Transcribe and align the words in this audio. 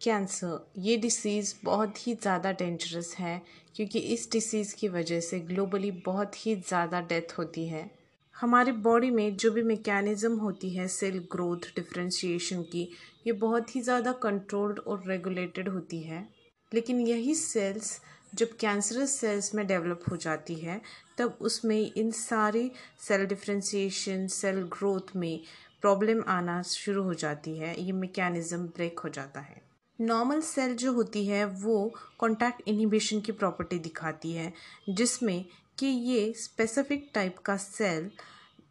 Cancer 0.00 0.66
ये 0.78 0.96
disease 0.96 1.54
बहुत 1.64 2.06
ही 2.06 2.14
ज़्यादा 2.14 2.52
डेंजरस 2.52 3.14
है, 3.18 3.40
क्योंकि 3.76 3.98
इस 3.98 4.28
डिसीज़ 4.32 4.74
की 4.76 4.88
वजह 4.88 5.20
से 5.20 5.40
ग्लोबली 5.40 5.90
बहुत 6.06 6.46
ही 6.46 6.54
ज़्यादा 6.56 7.00
डेथ 7.00 7.38
होती 7.38 7.66
है। 7.68 7.90
हमारे 8.36 8.72
बॉडी 8.72 9.10
में 9.10 9.36
जो 9.36 9.50
भी 9.52 9.62
मैकेनिज़्म 9.62 10.38
होती 10.38 10.70
है 10.70 10.86
सेल 10.88 11.18
ग्रोथ 11.32 11.66
डिफ्रेंशिएशन 11.76 12.62
की, 12.62 12.88
ये 13.26 13.32
बहुत 13.34 13.74
ही 13.76 13.80
ज़्यादा 13.80 14.12
कंट्रोल्ड 14.22 14.78
और 14.78 15.02
रेगुलेटेड 15.06 15.68
होती 15.68 16.00
है। 16.02 16.26
लेकिन 16.72 17.00
यही 17.00 17.34
सेल्स 17.34 18.00
जब 18.34 18.56
कैंसरस 18.60 19.10
सेल्स 19.10 19.54
में 19.54 19.66
डेवलप 19.66 20.00
हो 20.10 20.16
जाती 20.16 20.54
है, 20.54 20.80
तब 21.18 21.38
उसमें 21.40 21.92
इन 21.92 22.10
सारी 22.12 22.70
सेल 23.00 23.24
डिफ्रेंशिएशन 23.26 24.26
सेल 24.26 24.62
ग्रोथ 24.72 25.16
में 25.16 25.40
प्रॉब्लम 25.82 26.22
आना 26.28 26.60
शुरू 26.64 27.02
हो 27.02 27.14
जाती 27.14 27.56
है, 27.58 27.80
ये 27.80 27.92
मैकेनिज़्म 27.94 28.66
ब्रेक 28.66 28.98
हो 28.98 29.08
जाता 29.08 29.40
है। 29.40 29.66
नॉर्मल 30.00 30.40
सेल 30.40 30.76
जो 30.76 30.92
होती 30.92 31.26
है, 31.26 31.44
वो 31.44 31.94
कॉन्टैक्ट 32.18 32.62
इनिबिशन 32.68 33.20
की 33.20 33.32
प्रॉपर्टी 33.32 33.78
दिखाती 33.78 34.32
है, 34.32 34.52
जिसमें 34.88 35.44
कि 35.78 35.86
ये 35.86 36.32
स्पेसिफिक 36.32 37.10
टाइप 37.14 37.38
का 37.38 37.56
सेल 37.56 38.10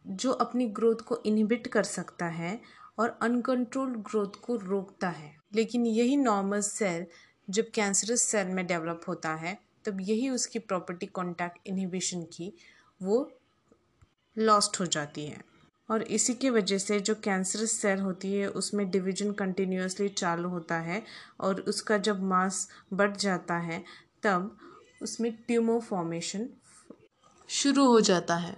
जो 0.06 0.32
अपनी 0.32 0.66
ग्रोथ 0.66 0.96
को 0.96 1.22
इनहिबिट 1.26 1.66
कर 1.66 1.82
सकता 1.82 2.26
है 2.26 2.60
और 2.98 3.18
अनकंट्रोल्ड 3.22 3.96
ग्रोथ 3.96 4.40
को 4.42 4.56
रोकता 4.56 5.08
है। 5.08 5.36
लेकिन 5.54 5.86
यही 5.86 6.16
नॉर्मल 6.16 6.60
सेल 6.60 7.06
जब 7.50 7.70
कैंसरस 7.70 8.22
सेल 8.22 8.46
में 8.46 8.66
डेवलप 8.66 9.00
होता 9.08 9.34
है, 9.34 9.58
तब 9.84 10.00
यही 10.00 10.28
उसकी 10.28 10.58
प्रॉपर्टी 10.58 11.06
कॉन्टैक्ट 11.06 11.58
इनहिबिशन 11.66 12.22
की 12.22 12.52
वो 13.02 13.32
लॉस्ट 14.38 14.80
हो 14.80 14.86
जाती 14.86 15.26
है। 15.26 15.47
और 15.90 16.02
इसी 16.02 16.34
की 16.34 16.50
वजह 16.50 16.78
से 16.78 17.00
जो 17.00 17.14
कैंसरस 17.14 17.72
सेल 17.72 17.98
होती 17.98 18.34
है, 18.34 18.48
उसमें 18.48 18.90
डिवीज़न 18.90 19.32
कंटिन्यूसली 19.32 20.08
चालू 20.08 20.48
होता 20.48 20.74
है 20.74 21.02
और 21.40 21.60
उसका 21.60 21.98
जब 21.98 22.22
मास 22.22 22.68
बढ़ 22.92 23.16
जाता 23.16 23.54
है, 23.54 23.84
तब 24.22 24.58
उसमें 25.02 25.32
ट्यूमर 25.32 25.80
फॉर्मेशन 25.80 26.48
शुरू 27.48 27.86
हो 27.86 28.00
जाता 28.00 28.36
है। 28.36 28.56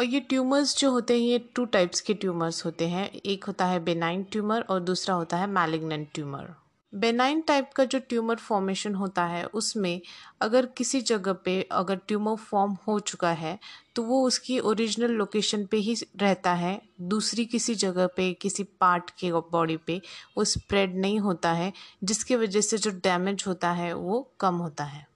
और 0.00 0.04
ये 0.04 0.20
ट्यूमर्स 0.20 0.78
जो 0.78 0.90
होते 0.90 1.14
हैं, 1.14 1.20
ये 1.20 1.38
टू 1.38 1.64
टाइप्स 1.64 2.00
के 2.00 2.14
ट्यूमर्स 2.14 2.64
होते 2.64 2.88
हैं। 2.88 3.10
एक 3.10 3.44
होता 3.44 3.66
है 3.66 3.80
बेनाइन 3.80 4.24
ट्यूमर 4.24 4.60
और 4.60 4.80
दूसरा 4.80 5.14
होता 5.14 5.36
है 5.36 5.46
मैलिग्नेंट 5.46 6.08
ट्यूमर 6.14 6.65
बेनाइन 6.96 7.40
टाइप 7.40 7.70
का 7.76 7.84
जो 7.84 7.98
ट्यूमर 7.98 8.36
फॉर्मेशन 8.36 8.94
होता 8.94 9.24
है, 9.24 9.44
उसमें 9.44 10.00
अगर 10.40 10.66
किसी 10.66 11.00
जगह 11.00 11.32
पे 11.32 11.60
अगर 11.72 11.96
ट्यूमर 12.08 12.36
फॉर्म 12.36 12.76
हो 12.88 12.98
चुका 13.00 13.30
है 13.30 13.58
तो 13.94 14.02
वो 14.02 14.22
उसकी 14.26 14.58
ओरिजिनल 14.60 15.10
लोकेशन 15.10 15.64
पे 15.66 15.76
ही 15.76 15.94
रहता 16.16 16.52
है। 16.52 16.80
दूसरी 17.00 17.44
किसी 17.44 17.74
जगह 17.74 18.06
पे, 18.06 18.32
किसी 18.32 18.64
पार्ट 18.80 19.10
के 19.10 19.32
बॉडी 19.32 19.76
पे 19.76 20.00
वो 20.36 20.44
स्प्रेड 20.44 20.96
नहीं 20.96 21.18
होता 21.18 21.52
है, 21.52 21.72
जिसकी 22.04 22.36
वजह 22.36 22.60
से 22.60 22.78
जो 22.78 22.90
डैमेज 22.90 23.44
होता 23.46 23.70
है, 23.70 23.92
वो 23.92 24.30
कम 24.40 24.54
होता 24.54 24.84
है। 24.84 25.06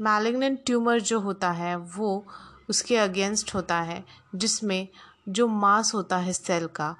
मैलिग्नेंट 0.00 0.64
ट्यूमर 0.66 1.00
जो 1.00 1.20
होता 1.20 1.50
है, 1.50 1.76
वो 1.76 2.24
उसके 2.70 2.96
अगेंस्ट 2.96 3.54
होता 3.54 3.80
है, 3.80 4.04
जिसमें 4.34 4.88
जो 5.28 5.46
मास 5.46 5.94
होता 5.94 6.16
है 6.16 6.32
सेल 6.32 6.66
का, 6.66 6.94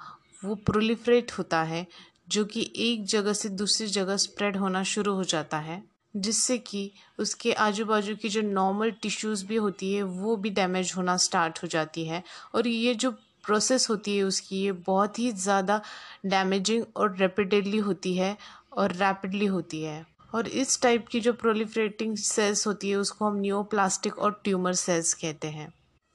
वो 0.45 0.55
प्रोलिफ्रेट 0.55 1.33
होता 1.33 1.63
है 1.63 1.87
जो 2.29 2.45
कि 2.45 2.73
एक 2.77 3.05
जगह 3.05 3.33
से 3.33 3.49
दूसरी 3.49 3.87
जगह 3.87 4.17
स्प्रेड 4.17 4.57
होना 4.57 4.83
शुरू 4.83 5.15
हो 5.15 5.25
जाता 5.25 5.59
है, 5.59 5.83
जिससे 6.17 6.59
कि 6.59 6.91
उसके 7.19 7.53
आजू 7.53 7.85
बाजू 7.85 8.15
की 8.17 8.29
जो 8.29 8.43
नॉर्मल 8.43 8.91
टिश्यूज़ 8.91 9.47
भी 9.47 9.57
होती 9.57 9.95
है, 9.95 10.03
वो 10.03 10.37
भी 10.37 10.51
डैमेज 10.51 10.93
होना 10.97 11.17
स्टार्ट 11.17 11.63
हो 11.63 11.69
जाती 11.69 12.05
है। 12.05 12.23
और 12.55 12.67
ये 12.67 12.95
जो 12.95 13.11
प्रोसेस 13.45 13.91
होती 13.91 14.17
है 14.17 14.23
उसकी, 14.23 14.57
ये 14.57 14.73
बहुत 14.73 15.19
ही 15.19 15.33
ज़्यादा 15.33 15.81
डैमेजिंग 16.27 16.85
और 16.97 17.17
रेपिडली 17.17 17.79
होती 17.79 18.17
है 18.17 18.37
और 18.73 18.93
रैपिडली 18.93 19.47
होती 19.47 19.83
है। 19.83 20.07
और 20.35 20.49
इस 20.49 20.81
टाइप 20.83 21.09
की 21.09 21.21
जो 21.21 21.33
प्रोलिफरेटिंग 21.33 22.17
सेल्स 22.17 22.67
होती 22.67 22.91
है, 22.91 22.97
उसको 22.97 23.25
हम 23.25 23.41
न्यूप्लास्टिक 23.41 24.19
और 24.19 24.41
ट्यूमर 24.45 24.73
सेल्स 24.75 25.15
कहते 25.15 25.49
हैं। 25.49 25.73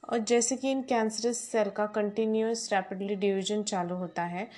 और 0.09 0.19
जैसे 0.19 0.55
कि 0.55 0.71
इन 0.71 0.81
कैंसरस 0.81 1.37
सेल 1.37 1.70
का 1.70 1.86
कंटिन्यूस 1.86 2.70
रैपिडली 2.73 3.15
डिवीज़न 3.15 3.64
चालू 3.64 3.95
होता 3.95 4.23
है 4.23 4.49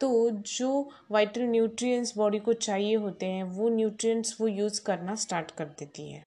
तो 0.00 0.30
जो 0.30 0.88
वाइटल 1.10 1.42
न्यूट्रिएंट्स 1.42 2.16
बॉडी 2.16 2.38
को 2.38 2.52
चाहिए 2.52 2.94
होते 2.94 3.26
हैं, 3.26 3.42
वो 3.44 3.68
न्यूट्रिएंट्स 3.68 4.36
वो 4.40 4.48
यूज़ 4.48 4.80
करना 4.84 5.14
स्टार्ट 5.14 5.50
कर 5.50 5.64
देती 5.64 6.10
है। 6.10 6.22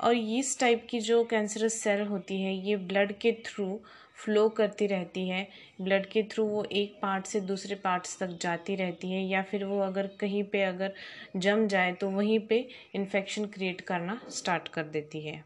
और 0.00 0.14
इस 0.14 0.58
टाइप 0.60 0.86
की 0.90 1.00
जो 1.00 1.22
कैंसरस 1.24 1.74
सेल 1.74 2.00
होती 2.06 2.40
है, 2.42 2.54
ये 2.66 2.76
ब्लड 2.76 3.12
के 3.12 3.32
थ्रू 3.46 3.80
फ्लो 4.24 4.48
करती 4.48 4.86
रहती 4.86 5.28
है। 5.28 5.46
ब्लड 5.80 6.06
के 6.06 6.22
थ्रू 6.22 6.44
वो 6.44 6.64
एक 6.72 6.98
पार्ट 7.02 7.26
से 7.26 7.40
दूसरे 7.40 7.74
पार्ट्स 7.74 8.18
तक 8.18 8.38
जाती 8.42 8.76
रहती 8.76 9.10
है, 9.12 9.24
या 9.24 9.42
फिर 9.42 9.64
वो 9.64 9.80
अगर 9.80 10.06
कहीं 10.20 10.42
पे 10.44 10.62
अगर 10.62 10.94
जम 11.36 11.66
जाए 11.68 11.92
तो 11.92 12.10
वहीं 12.10 12.38
पे 12.38 12.68
इन्फेक्शन 12.94 13.46
क्रिएट 13.46 13.80
करना 13.80 14.20
स्टार्ट 14.30 14.68
कर 14.68 14.84
देती 14.84 15.20
है। 15.20 15.44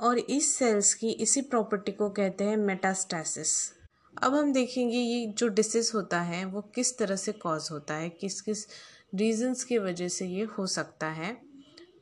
और 0.00 0.18
इस 0.18 0.54
सेल्स 0.56 0.92
की 0.94 1.10
इसी 1.10 1.40
प्रॉपर्टी 1.42 1.92
को 1.92 2.08
कहते 2.10 2.44
हैं 2.44 2.56
मेटास्टैसिस 2.56 3.75
अब 4.16 4.34
हम 4.34 4.52
देखेंगे 4.52 4.98
ये 4.98 5.26
जो 5.28 5.48
डिसीज़ 5.48 5.90
होता 5.94 6.20
है, 6.20 6.44
वो 6.44 6.60
किस 6.74 6.96
तरह 6.98 7.16
से 7.16 7.32
कॉज 7.32 7.68
होता 7.72 7.94
है, 7.94 8.08
किस 8.10 8.40
किस 8.40 8.66
रीजंस 9.14 9.64
की 9.64 9.78
वजह 9.78 10.08
से 10.08 10.26
ये 10.26 10.44
हो 10.58 10.66
सकता 10.66 11.06
है। 11.08 11.36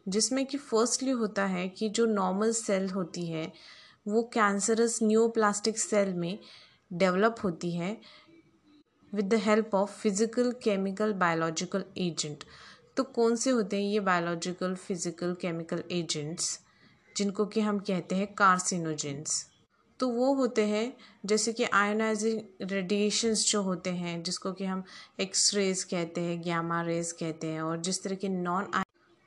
जिसमें 0.08 0.44
कि 0.46 0.58
फर्स्टली 0.58 1.10
होता 1.10 1.46
है 1.46 1.68
कि 1.68 1.88
जो 1.88 2.06
नॉर्मल 2.06 2.52
सेल 2.52 2.88
होती 2.90 3.26
है, 3.26 3.52
वो 4.06 4.22
कैंसरस 4.34 4.98
न्यूप्लास्टिक 5.02 5.78
सेल 5.78 6.12
में 6.14 6.38
डेवलप 6.90 7.36
होती 7.44 7.70
है 7.70 7.96
with 9.12 9.28
the 9.28 9.34
help 9.34 9.74
of 9.74 9.90
physical 9.92 10.52
chemical 10.64 11.12
biological 11.12 11.84
agent 11.98 12.44
तो 12.96 13.02
कौन 13.14 13.36
से 13.36 13.50
होते 13.50 13.76
हैं 13.76 13.84
ये 13.84 14.00
बायोलॉजिकल 14.00 14.74
फ़िज़िकल 14.76 15.34
केमिकल 15.40 15.82
एजेंट्स 15.92 16.58
जिनको 17.16 17.46
कि 17.46 17.60
हम 17.60 17.78
कहते 17.78 18.14
हैं 18.14 18.32
कार्सिनोजेंस 18.34 19.44
तो 20.00 20.08
वो 20.08 20.34
होते 20.34 20.66
हैं, 20.66 20.96
जैसे 21.26 21.52
कि 21.52 21.64
आयोनाइजिंग 21.64 22.40
रेडिएशंस 22.62 23.50
जो 23.50 23.62
होते 23.62 23.90
हैं, 23.90 24.22
जिसको 24.22 24.52
कि 24.52 24.64
हम 24.64 24.84
एक्स 25.20 25.54
रेज 25.54 25.84
कहते 25.84 26.20
हैं 26.20 26.42
ग्यामा 26.42 26.82
रेज 26.82 27.12
कहते 27.12 27.46
हैं, 27.46 27.62
और 27.62 27.80
जिस 27.80 28.02
तरह 28.02 28.14
के 28.14 28.28
नॉन 28.28 28.70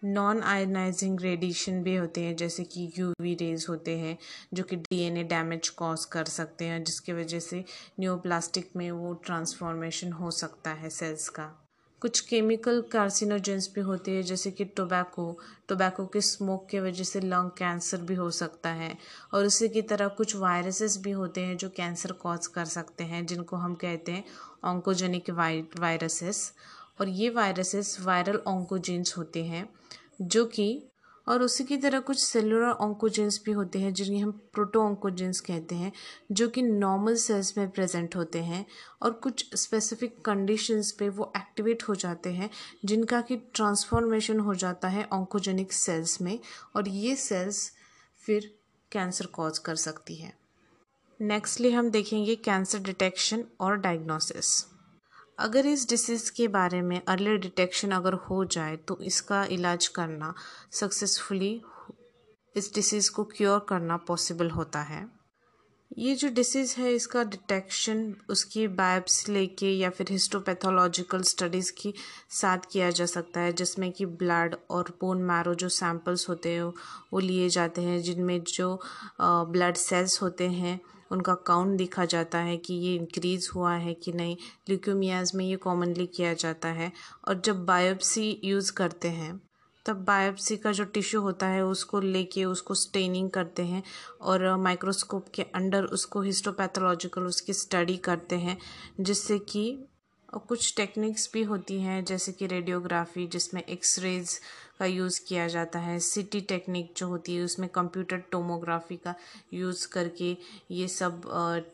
नॉन 0.03 0.41
आयोनाइजिंग 0.41 1.21
रेडिएशन 1.21 1.83
भी 1.83 1.95
होते 1.95 2.21
हैं, 2.21 2.35
जैसे 2.35 2.63
कि 2.63 2.91
यूवी 2.99 3.35
रेज 3.35 3.65
होते 3.69 3.97
हैं, 3.97 4.17
जो 4.53 4.63
कि 4.63 4.75
डीएनए 4.75 5.23
डैमेज 5.23 5.69
कॉज 5.69 6.05
कर 6.05 6.25
सकते 6.25 6.65
हैं, 6.65 6.83
जिसकी 6.83 7.13
वजह 7.13 7.39
से 7.39 7.65
न्यूप्लास्टिक 7.99 8.69
में 8.75 8.91
वो 8.91 9.13
ट्रांसफॉर्मेशन 9.13 10.11
हो 10.11 10.31
सकता 10.31 10.71
है 10.71 10.89
सेल्स 10.89 11.29
का। 11.29 11.66
कुछ 12.01 12.19
केमिकल 12.19 12.81
कार्सिनोजेंस 12.81 13.71
भी 13.75 13.81
होते 13.81 14.11
हैं, 14.11 14.23
जैसे 14.23 14.51
कि 14.51 14.65
टोबैको। 14.65 15.39
टोबैको 15.67 16.05
के 16.05 16.21
स्मोक 16.21 16.67
के 16.69 16.79
वजह 16.79 17.03
से 17.03 17.19
लंग 17.19 17.49
कैंसर 17.49 17.97
भी 17.97 18.15
हो 18.15 18.31
सकता 18.31 18.69
है। 18.69 18.97
और 19.33 19.45
उसी 19.45 19.69
की 19.69 19.81
तरह 19.81 20.07
कुछ 20.07 20.35
वायरसेस 20.35 20.97
भी 20.97 21.11
होते 21.11 21.41
हैं 21.41 21.57
जो 21.57 21.69
कैंसर 21.69 22.11
कॉज 22.11 22.47
कर 22.47 22.65
सकते 22.65 23.03
हैं, 23.03 23.25
जिनको 23.25 23.55
हम 23.55 23.75
कहते 23.75 24.11
हैं 24.11 24.23
ऑन्कोजेनिक 24.63 25.29
वायरसेस। 25.79 26.53
और 27.01 27.09
ये 27.09 27.29
वायरसेस 27.29 27.97
वायरल 28.01 28.37
ऑन्कोजेंस 28.47 29.15
होते 29.17 29.45
हैं, 29.45 29.69
जो 30.21 30.45
कि 30.45 30.87
और 31.27 31.41
उसी 31.41 31.63
की 31.63 31.77
तरह 31.77 31.99
कुछ 31.99 32.19
सेलुलर 32.19 32.69
ऑन्कोजेंस 32.69 33.41
भी 33.45 33.51
होते 33.51 33.79
हैं, 33.79 33.93
जिन्हें 33.93 34.23
हम 34.23 34.31
प्रोटो 34.31 34.81
ऑन्कोजेंस 34.81 35.39
कहते 35.39 35.75
हैं, 35.75 35.91
जो 36.31 36.47
कि 36.47 36.61
नॉर्मल 36.61 37.15
सेल्स 37.15 37.57
में 37.57 37.69
प्रेजेंट 37.69 38.15
होते 38.15 38.39
हैं 38.39 38.65
और 39.01 39.11
कुछ 39.11 39.55
स्पेसिफिक 39.55 40.21
कंडीशंस 40.25 40.91
पे 40.91 41.09
वो 41.09 41.31
एक्टिवेट 41.37 41.83
हो 41.83 41.95
जाते 41.95 42.29
हैं, 42.29 42.49
जिनका 42.85 43.21
कि 43.21 43.37
ट्रांसफॉर्मेशन 43.37 44.39
हो 44.39 44.55
जाता 44.55 44.87
है 44.87 45.07
ऑन्कोजेनिक 45.13 45.73
सेल्स 45.73 46.21
में 46.21 46.39
और 46.75 46.87
ये 46.87 47.15
सेल्स 47.15 47.71
फिर 48.17 48.55
कैंसर 48.91 49.25
कॉज 49.25 49.57
कर 49.57 49.75
सकती 49.75 50.15
है। 50.15 50.33
नेक्स्टली 51.21 51.71
हम 51.71 51.89
देखेंगे 51.89 52.35
कैंसर 52.35 52.79
डिटेक्शन 52.79 53.43
और 53.61 53.77
डायग्नोसिस 53.77 54.76
अगर 55.39 55.65
इस 55.65 55.87
डिसीज़ 55.89 56.31
के 56.31 56.47
बारे 56.47 56.81
में 56.81 57.01
अर्ली 57.07 57.37
डिटेक्शन 57.37 57.91
अगर 57.91 58.13
हो 58.29 58.43
जाए 58.45 58.75
तो 58.77 58.97
इसका 59.01 59.43
इलाज 59.51 59.87
करना 59.87 60.33
सक्सेसफुली 60.71 61.61
इस 62.55 62.73
डिसीज़ 62.75 63.11
को 63.11 63.23
क्योर 63.27 63.65
करना 63.69 63.97
पॉसिबल 64.07 64.49
होता 64.49 64.81
है। 64.81 65.05
ये 65.97 66.15
जो 66.15 66.29
डिसीज़ 66.29 66.75
है, 66.77 66.93
इसका 66.93 67.23
डिटेक्शन 67.23 68.15
उसकी 68.29 68.67
बायोप्सी 68.69 69.31
लेके 69.33 69.69
या 69.69 69.89
फिर 69.89 70.07
हिस्टोपैथोलॉजिकल 70.11 71.21
स्टडीज़ 71.23 71.71
की 71.77 71.93
साथ 72.31 72.71
किया 72.71 72.89
जा 72.89 73.05
सकता 73.05 73.41
है, 73.41 73.53
जिसमें 73.53 73.91
कि 73.91 74.05
ब्लड 74.05 74.55
और 74.69 74.97
बोन 75.01 75.21
मैरो 75.23 75.53
जो 75.55 75.69
सैंपल्स 75.69 76.27
होते 76.29 76.49
हैं, 76.49 76.63
वो 77.13 77.19
लिए 77.19 77.49
जाते 77.49 77.81
हैं, 77.81 78.01
जिनमें 78.01 78.41
जो 78.43 78.79
ब्लड 79.21 79.75
सेल्स 79.77 80.21
होते 80.21 80.47
हैं 80.49 80.79
उनका 81.11 81.33
काउंट 81.35 81.77
देखा 81.77 82.05
जाता 82.05 82.37
है 82.37 82.57
कि 82.57 82.73
ये 82.73 82.95
इंक्रीज़ 82.95 83.49
हुआ 83.55 83.73
है 83.73 83.93
कि 83.93 84.11
नहीं। 84.11 84.37
ल्यूकोमियाज 84.69 85.31
में 85.35 85.45
ये 85.45 85.55
कॉमनली 85.55 86.05
किया 86.05 86.33
जाता 86.33 86.69
है। 86.69 86.91
और 87.27 87.41
जब 87.41 87.65
बायोप्सी 87.65 88.41
यूज़ 88.43 88.71
करते 88.71 89.07
हैं, 89.07 89.41
तब 89.85 89.95
बायोप्सी 89.95 90.57
का 90.57 90.71
जो 90.71 90.83
टिश्यू 90.83 91.21
होता 91.21 91.47
है, 91.47 91.65
उसको 91.65 91.99
लेके 91.99 92.45
उसको 92.45 92.73
स्टेनिंग 92.73 93.29
करते 93.29 93.63
हैं 93.63 93.83
और 94.21 94.55
माइक्रोस्कोप 94.57 95.25
के 95.33 95.41
अंडर 95.41 95.83
उसको 95.83 96.21
हिस्टोपैथोलॉजिकल 96.21 97.21
उसकी 97.21 97.53
स्टडी 97.53 97.97
करते 97.97 98.35
हैं, 98.35 98.57
जिससे 98.99 99.39
कि 99.39 99.77
और 100.29 100.39
कुछ 100.39 100.73
टेक्निक्स 100.77 101.29
भी 101.33 101.41
होती 101.43 101.79
हैं, 101.81 102.03
जैसे 102.05 102.31
कि 102.31 102.47
रेडियोग्राफी 102.47 103.27
जिसमें 103.27 103.61
एक्सरेज 103.63 104.39
का 104.79 104.85
यूज़ 104.85 105.19
किया 105.27 105.47
जाता 105.47 105.79
है 105.79 105.97
सिटी 105.99 106.41
टेक्निक 106.41 106.91
जो 106.97 107.07
होती 107.07 107.35
है, 107.35 107.43
उसमें 107.43 107.67
कंप्यूटर 107.69 108.17
टोमोग्राफी 108.31 108.95
का 108.97 109.13
यूज़ 109.53 109.87
करके 109.87 110.35
ये 110.71 110.87
सब 110.87 111.21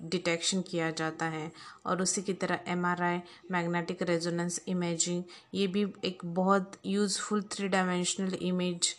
डिटेक्शन 0.03 0.61
किया 0.61 0.91
जाता 0.91 1.25
है। 1.25 1.51
और 1.85 2.01
उसी 2.01 2.21
की 2.21 2.33
तरह 2.35 2.59
एमआरआई 2.67 3.19
मैग्नेटिक 3.51 4.01
रेजोनेंस 4.03 4.61
इमेजिंग 4.67 5.23
ये 5.53 5.67
भी 5.67 5.85
एक 6.05 6.25
बहुत 6.25 6.79
यूज़फुल 6.85 7.41
थ्री 7.51 7.67
डायमेंशनल 7.67 8.38
इमेज 8.41 8.95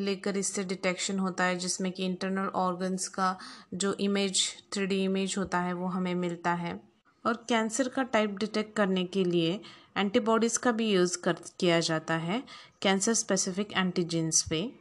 लेकर 0.00 0.36
इससे 0.36 0.64
डिटेक्शन 0.64 1.18
होता 1.18 1.44
है, 1.44 1.56
जिसमें 1.56 1.92
कि 1.92 2.04
इंटरनल 2.04 2.48
ऑर्गन्स 2.56 3.08
का 3.08 3.36
जो 3.74 3.92
इमेज 4.00 4.42
थ्री 4.72 5.04
इमेज 5.04 5.34
होता 5.38 5.58
है, 5.60 5.72
वो 5.72 5.86
हमें 5.88 6.14
मिलता 6.16 6.52
है। 6.54 6.87
और 7.26 7.46
कैंसर 7.48 7.88
का 7.88 8.02
टाइप 8.02 8.30
डिटेक्ट 8.30 8.76
करने 8.76 9.04
के 9.04 9.24
लिए 9.24 9.60
एंटीबॉडीज़ 9.96 10.58
का 10.58 10.72
भी 10.72 10.90
यूज़ 10.90 11.18
कर, 11.18 11.36
किया 11.60 11.80
जाता 11.80 12.14
है, 12.14 12.42
कैंसर 12.82 13.14
स्पेसिफिक 13.14 13.72
एंटीजेंस 13.72 14.44
पे। 14.50 14.72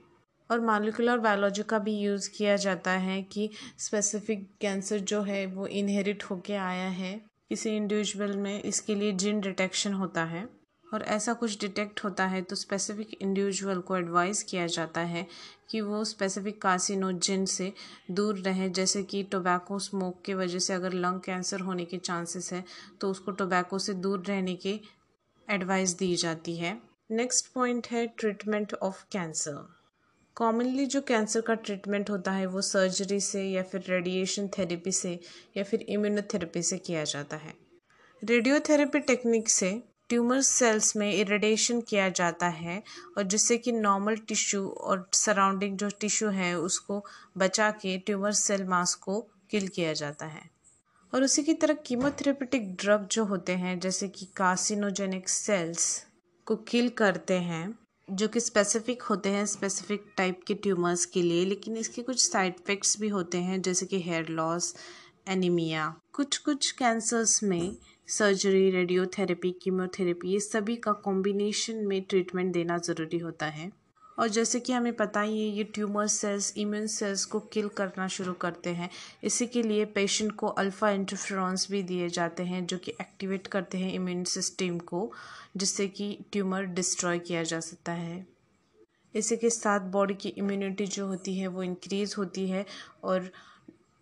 और 0.51 0.61
मालिकुलर 0.61 1.17
बायोलॉजी 1.17 1.63
का 1.63 1.79
भी 1.79 1.97
यूज़ 1.97 2.29
किया 2.37 2.55
जाता 2.55 2.91
है 2.91 3.21
कि 3.21 3.49
स्पेसिफिक 3.77 4.49
कैंसर 4.61 4.99
जो 4.99 5.21
है 5.21 5.45
वो 5.45 5.67
इनहेरिट 5.67 6.23
होके 6.23 6.53
आया 6.53 6.89
है। 6.89 7.21
किसी 7.49 7.69
इंडिविजुअल 7.69 8.37
में 8.37 8.63
इसके 8.63 8.95
लिए 8.95 9.11
जिन 9.11 9.41
डिटेक्शन 9.41 9.93
होता 9.93 10.23
है। 10.23 10.56
और 10.91 11.03
ऐसा 11.03 11.33
कुछ 11.33 11.59
डिटेक्ट 11.61 12.03
होता 12.03 12.25
है 12.25 12.41
तो 12.41 12.55
स्पेसिफिक 12.55 13.13
इंडिविजुअल 13.13 13.79
को 13.79 13.97
एडवाइस 13.97 14.43
किया 14.43 14.67
जाता 14.67 15.01
है 15.01 15.25
कि 15.69 15.81
वो 15.81 16.03
स्पेसिफिक 16.05 16.61
कासिनोजिन 16.61 17.45
से 17.45 17.71
दूर 18.11 18.37
रहे। 18.37 18.69
जैसे 18.69 19.03
कि 19.03 19.23
टोबैको 19.23 19.79
स्मोक 19.79 20.21
के 20.25 20.33
वजह 20.33 20.59
से 20.59 20.73
अगर 20.73 20.93
लंग 20.95 21.19
कैंसर 21.21 21.59
होने 21.59 21.85
के 21.85 21.97
चांसेस 21.97 22.51
है 22.53 22.63
तो 23.01 23.09
उसको 23.11 23.31
टोबैको 23.31 23.79
से 23.79 23.93
दूर 23.95 24.23
रहने 24.25 24.55
की 24.55 24.79
एडवाइस 25.47 25.97
दी 25.97 26.15
जाती 26.15 26.55
है। 26.57 26.77
नेक्स्ट 27.11 27.53
पॉइंट 27.53 27.87
है 27.87 28.05
ट्रीटमेंट 28.07 28.73
ऑफ़ 28.73 29.03
कैंसर 29.11 29.65
कॉमनली 30.37 30.85
जो 30.85 31.01
कैंसर 31.01 31.41
का 31.41 31.53
ट्रीटमेंट 31.55 32.09
होता 32.09 32.31
है, 32.31 32.45
वो 32.45 32.61
सर्जरी 32.61 33.19
से 33.19 33.43
या 33.43 33.61
फिर 33.63 33.83
रेडिएशन 33.87 34.47
थेरेपी 34.47 34.91
से 34.91 35.19
या 35.57 35.63
फिर 35.63 35.81
इम्यूनोथेरेपी 35.81 36.61
से 36.63 36.77
किया 36.77 37.03
जाता 37.03 37.37
है। 37.37 37.53
रेडियोथेरेपी 38.21 38.99
टेक्निक 38.99 39.49
से 39.49 39.71
ट्यूमर 40.09 40.41
सेल्स 40.41 40.95
में 40.95 41.13
इरेडिएशन 41.13 41.81
किया 41.81 42.09
जाता 42.09 42.47
है 42.47 42.83
और 43.17 43.23
जिससे 43.23 43.57
कि 43.57 43.71
नॉर्मल 43.71 44.15
टिश्यू 44.17 44.67
और 44.67 45.09
सराउंडिंग 45.13 45.77
जो 45.77 45.89
टिश्यू 45.99 46.29
है, 46.29 46.59
उसको 46.59 47.05
बचा 47.37 47.71
के 47.71 47.97
ट्यूमर 47.97 48.31
सेल 48.31 48.63
मास 48.63 48.95
को 48.95 49.21
किल 49.49 49.67
किया 49.67 49.93
जाता 49.93 50.25
है। 50.25 50.49
और 51.13 51.23
उसी 51.23 51.43
की 51.43 51.53
तरह 51.53 51.73
कीमोथेरेपेटिक 51.73 52.75
ड्रग 52.75 53.07
जो 53.11 53.25
होते 53.25 53.51
हैं, 53.51 53.79
जैसे 53.79 54.07
कि 54.07 54.25
कार्सिनोजेनिक 54.25 55.29
सेल्स 55.29 56.05
को 56.45 56.55
किल 56.55 56.89
करते 56.89 57.33
हैं, 57.33 57.79
जो 58.11 58.27
कि 58.27 58.39
स्पेसिफिक 58.39 59.01
होते 59.01 59.29
हैं 59.29 59.45
स्पेसिफिक 59.45 60.05
टाइप 60.17 60.39
के 60.47 60.53
ट्यूमर्स 60.53 61.05
के 61.05 61.21
लिए, 61.21 61.45
लेकिन 61.45 61.77
इसके 61.77 62.01
कुछ 62.01 62.31
साइड 62.31 62.55
इफ़ेक्ट्स 62.59 62.99
भी 62.99 63.07
होते 63.07 63.37
हैं, 63.37 63.61
जैसे 63.61 63.85
कि 63.85 64.01
हेयर 64.01 64.29
लॉस 64.29 64.75
एनीमिया 65.27 65.95
कुछ 66.13 66.37
कुछ 66.37 66.71
कैंसर्स 66.71 67.43
में 67.43 67.75
सर्जरी 68.07 68.69
रेडियोथेरेपी 68.69 69.51
कीमोथेरेपी 69.51 70.29
ये 70.29 70.39
सभी 70.39 70.75
का 70.75 70.91
कॉम्बिनेशन 70.91 71.75
में 71.75 72.01
ट्रीटमेंट 72.01 72.53
देना 72.53 72.77
ज़रूरी 72.77 73.17
होता 73.17 73.45
है। 73.45 73.71
और 74.19 74.27
जैसे 74.27 74.59
कि 74.59 74.73
हमें 74.73 74.93
पता 74.93 75.21
ही 75.21 75.41
है, 75.41 75.57
ये 75.57 75.63
ट्यूमर 75.63 76.07
सेल्स 76.07 76.53
इम्यून 76.57 76.87
सेल्स 76.87 77.25
को 77.25 77.39
किल 77.39 77.67
करना 77.67 78.07
शुरू 78.07 78.33
करते 78.33 78.69
हैं। 78.69 78.89
इसी 79.23 79.47
के 79.47 79.63
लिए 79.63 79.85
पेशेंट 79.85 80.31
को 80.31 80.47
अल्फ़ा 80.47 80.89
इंटरफ्रॉन्स 80.89 81.71
भी 81.71 81.83
दिए 81.83 82.09
जाते 82.09 82.43
हैं, 82.43 82.65
जो 82.65 82.77
कि 82.77 82.91
एक्टिवेट 82.91 83.47
करते 83.47 83.77
हैं 83.77 83.93
इम्यून 83.93 84.23
सिस्टम 84.23 84.79
को, 84.79 85.11
जिससे 85.57 85.87
कि 85.87 86.25
ट्यूमर 86.31 86.63
डिस्ट्रॉय 86.63 87.19
किया 87.19 87.43
जा 87.43 87.59
सकता 87.59 87.91
है। 87.91 88.27
इसी 89.15 89.37
के 89.37 89.49
साथ 89.49 89.79
बॉडी 89.79 90.13
की 90.13 90.29
इम्यूनिटी 90.29 90.85
जो 90.85 91.07
होती 91.07 91.37
है, 91.37 91.47
वो 91.47 91.63
इंक्रीज़ 91.63 92.15
होती 92.17 92.49
है 92.49 92.65
और 93.03 93.31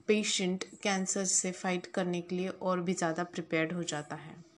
पेशेंट 0.08 0.64
कैंसर 0.84 1.24
से 1.26 1.52
फाइट 1.52 1.86
करने 1.86 2.22
के 2.22 2.36
लिए 2.36 2.50
और 2.50 2.82
भी 2.82 2.94
ज़्यादा 2.94 3.24
प्रिपेयर्ड 3.24 3.74
हो 3.74 3.84
जाता 3.84 4.16
है। 4.16 4.46